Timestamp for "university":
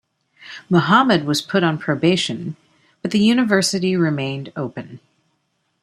3.19-3.95